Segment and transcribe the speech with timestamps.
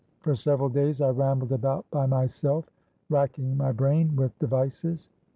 [0.21, 2.67] For several days I rambled about by myself,
[3.11, 5.11] racking my brain with devices.